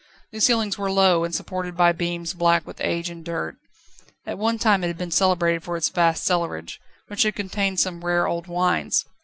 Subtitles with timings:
[0.31, 3.57] The ceilings were low, and supported by beams black with age and dirt.
[4.25, 8.03] At one time it had been celebrated for its vast cellarage, which had contained some
[8.03, 9.05] rare old wines.